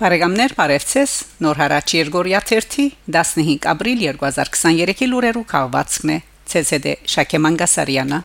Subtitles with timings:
[0.00, 6.20] Բարեկամներ, բարևձեզ։ Նոր հարաճ Երգորիա 3-ի 15 ապրիլ 2023-ի լուրերու քաղվածքն է։
[6.56, 8.24] ՑՍԴ Շակե Մանգասարյանը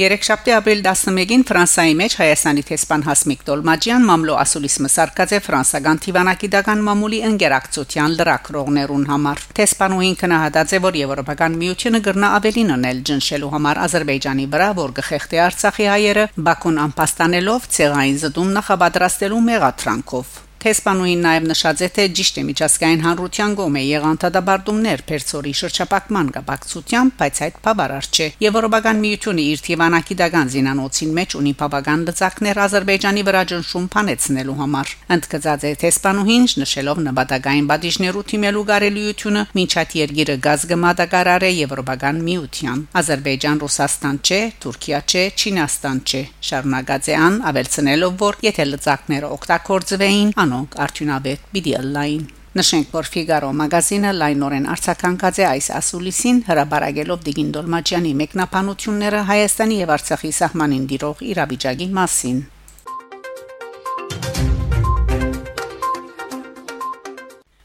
[0.00, 6.84] Երեքշաբթի ապրիլ 11-ին Ֆրանսիայի մեջ Հայաստանի տեսփան Հասմիկ Տոլմաջյան մամլո ասուլիս մսարկած է ֆրանսական Տիվանակիդական
[6.86, 13.82] մամուլի ընկերակցության լրակրողներուն համար։ Տեսփանուհին կնահատած է, որ Եվրոպական միությունը գրնա ավելին անել ջնշելու համար
[13.84, 21.80] Ադրբեջանի վրա, որ գխեղտի Արցախի հայերը Բաքուն անպաստանելով ցեղային զդում նախապատրաստելու մեղադրանքով Թեսպանուին նաև նշած
[21.82, 28.28] է թե ճիշտ է միջազգային հանրության գոմե եղանտադաբարտումներ Պերսորի շրջապակման կապակցությամբ, բայց այդ բավարար չէ։
[28.46, 34.94] Եվրոպական միությունը իր թիվանակի դական զինանոցին մեջ ունի բավական դծակներ Ադրբեջանի վրա ճնշում փանեցնելու համար։
[35.18, 42.22] Ընդգծած է Թեսպանուհին նշելով նպատակային բաժներու թիմելու կարելիությունը ոչ այդ երկիրը գազ գմադակարար է Եվրոպական
[42.26, 46.22] միության։ Ադրբեջան, Ռուսաստան չէ, Թուրքիա չէ, Չինաստան չէ։
[46.52, 53.48] Շարունակած է ան ավելցնելով, որ եթե լծակները օգտագործվեին, անոնք արդյունավետ պիտի լայն Նշենք, որ Figaro
[53.56, 61.22] մագազինը լայնորեն արձագանքած է այս ասուլիսին հրաբարագելով Դիգին Դոլմաջյանի մեկնաբանությունները Հայաստանի եւ Արցախի սահմանին դիրող
[61.32, 62.42] իրավիճակի մասին։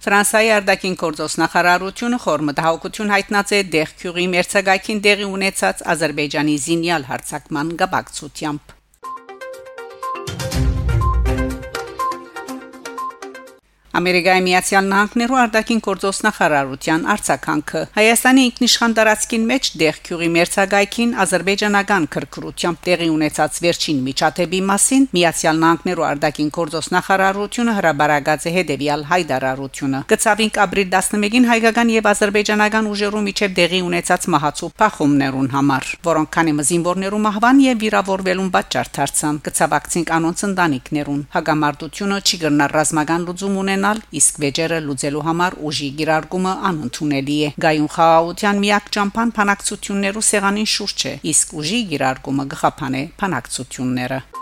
[0.08, 8.77] Ֆրանսիայի արտաքին գործոս նախարարությունը խորմտահոգություն հայտնած է Դեղքյուղի մերցակայքին դեղի ունեցած Ադրբեջանի զինյալ հարցակման գաբակցությամբ
[13.98, 22.84] Ամերիկայի Միացյալ Նահանգներու արտաքին գործոս նախարարության արձագանքը Հայաստանի ինքնիշխան տարածքին մեջ դեղքյուղի մերցագայքին ազերբայջանական քրկրությամբ
[22.88, 30.54] տեղի ունեցած վերջին միջադեպի մասին Միացյալ Նահանգներու արտաքին գործոս նախարարությունը հրաբարացած է հետևյալ հայտարարությունը գծավին
[30.68, 37.24] ապրիլ 11-ին հայկական եւ ազերբայջանական ուժերու միջև դեղի ունեցած մահացու փախումներուն համար որոնք քանի մզինվորներու
[37.26, 44.02] մահվան եւ վիրավորվելուն պատճառ դարձան գծավակցին կանոնց ընտանիքներուն հագամարտությունը չի գտնար ռազմական լուծում ունենալ ունենալ,
[44.20, 51.06] իսկ վեճերը լուծելու համար ուժի գիրարկումը անընդունելի է։ Գայուն խաղաղության միակ ճամփան փանակցություններու սեղանին շուրջ
[51.08, 54.37] է, իսկ ուժի գիրարկումը գխափան է փանակցությունները։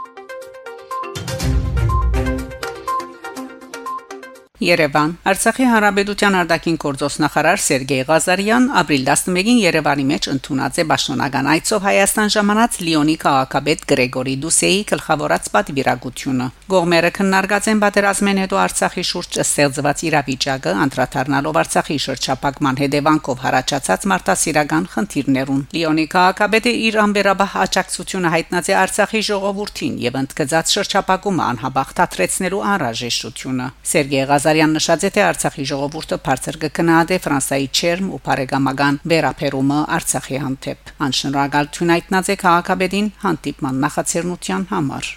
[4.63, 11.49] Երևան Արցախի Հանրապետության արտաքին գործոս նախարար Սերգեյ Ղազարյան ապրիլ 11-ին Երևանի մեջ ընդունած է Պաշտոնական
[11.51, 19.03] այցով Հայաստան ժամանած Լիոնի քաղաքապետ Գրեգորի Դուսեի գլխավորած պատվիրակությունը։ Գողմերը քննարկած են պատերազմեն հետո Արցախի
[19.11, 28.33] շուրջ ստեղծված իրավիճակը, անդրադառնալով Արցախի շրջապակման հետևանքով հարաճած մարտահրավերական խնդիրներուն։ Լիոնի քաղաքապետը իր ամբերաբահ աջակցությունը
[28.35, 35.21] հայտնած է Արցախի ժողովրդին եւ ընդգծած շրջապակումը անհաբախ դատրեցնելու անհրաժեշտությունը։ Սերգեյ Ղազարյան նշած է թե
[35.25, 43.13] Արցախի ժողովուրդը բարձր կգնահատե Ֆրանսայի չերմ ու բարեկամական վերապերումը Արցախի հանդեպ։ Անշնորհակալություն հայտնած է քաղաքապետին
[43.25, 45.15] հանդիպման նախաձեռնության համար։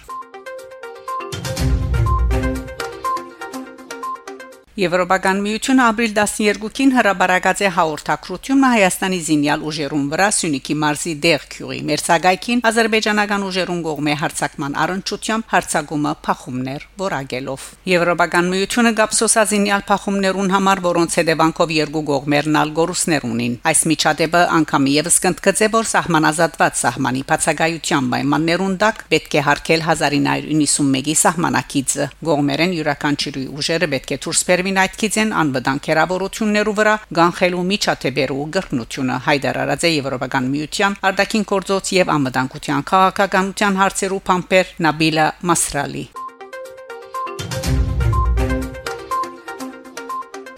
[4.79, 12.61] Եվրոպական միությունը ապրիլ 12-ին հրաբարացած է հաղորդակցությունը Հայաստանի զինյալ ուժերուն վրա Սյունիքի մարզի Դեղքյուղի մերցակայքին
[12.69, 21.75] ազերբայջանական ուժերուն կողմէ հարցակման առընչությամբ հարցակումը փախումներ որակելով Եվրոպական միությունը գապսոսազինյալ փախումներուն համար որոնց հետևանքով
[21.75, 28.79] երկու կողմերն ալ գորուսներ ունին այս միջադեպը անգամ եւս կընդգծե որ սահմանազատված սահմանի բացակայության պայմաններուն
[28.85, 34.97] դակ պետք է հարկել 1991-ի սահմանակիցը կողմերեն յուրաքանչյուրի ուժերը պետք է դուրս բերվի Կրեմին այդ
[35.01, 42.85] քիծեն անվտանգ կերավորություններու վրա գանխելու միջաթեբերու գրնությունը հայտարարած է Եվրոպական միության արտաքին գործոց եւ անվտանգության
[42.91, 46.05] քաղաքականության հարցերու փամփեր Նաբիլա Մասրալի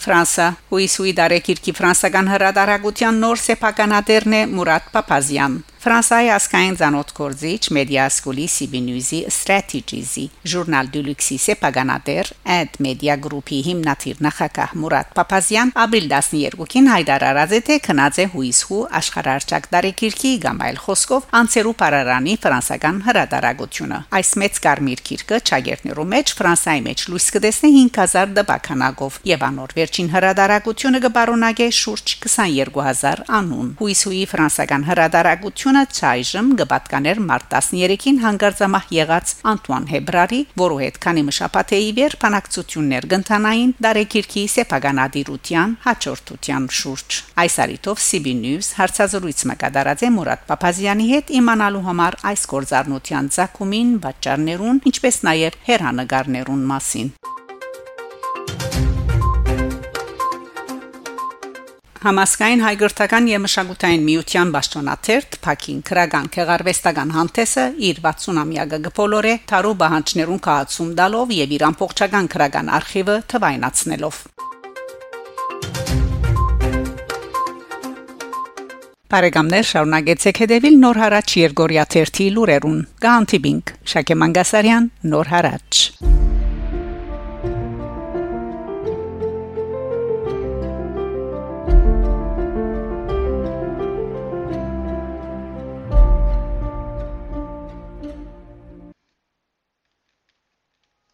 [0.04, 8.44] Ֆրանսա հույսուի դարեկիրքի ֆրանսական հրադարագության նոր սեփականատերն է Մուրադ Պապազյան Ֆրանսայի ասկային ցանոթ գործիչ Mediasculi
[8.46, 16.06] CB News-ի Strategies-ի Journal du Luxe Sepaganader Ad Media Group-ի հիմնադիր նախակահ Մուրադ Փափազյան ապրիլ
[16.12, 23.02] 12-ին հայտարարած է թե քնած է հույսու աշխարհարճակ դարեկիրքի կամ այլ խոսքով անցերու Պարարանի ֆրանսական
[23.10, 29.76] հրատարակությունը։ Այս մեծ կարմիր գիրքը ճագերներու մեջ Ֆրանսայի մեջ լույս կտեսնի 5000 դպականագով եւ անոր
[29.82, 38.90] վերջին հրատարակությունը կբարոնագե շուրջ 22000 անուն։ Հույսուի ֆրանսական հրատարակությունը Պետությունը ցայժմ գպատկաներ մարտ 13-ին հանգարձամահ
[38.92, 47.58] եղած Անտուան Հեբրարի, որու հետ քանի մշապաթեի վեր փանակցություններ կընթանային Դարեկիրքի սեփականադիրության հաջորդության շուրջ։ Այս
[47.64, 54.86] արիտով CB News հարցազրույց մկադարած է Մուրադ Պապազյանի հետ իմանալու համար այս գործառնության ցակումին, պատճառներուն,
[54.92, 57.16] ինչպես նաև հերանեկարներուն մասին։
[62.02, 70.42] Համասկային հայգրտական եւ մշակութային միության պաշտոնաթերթ Փակին քրական քեղարվեստական հանդեսը իր 60-ամյակը գփոլորե Թարու բանջներուն
[70.48, 74.18] կայացում դալով եւ իր ամբողջական քրական արխիվը թվայնացնելով
[79.14, 85.86] Բարեկամներ շարունակեցեք հետևել Նոր հարաճ Երգորիա 1-ի լուրերուն։ Գանտիբինգ Շակե Մանգասարյան Նոր հարաճ